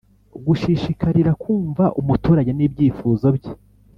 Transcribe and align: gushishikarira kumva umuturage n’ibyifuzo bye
gushishikarira 0.45 1.31
kumva 1.43 1.83
umuturage 2.01 2.51
n’ibyifuzo 2.53 3.27
bye 3.37 3.51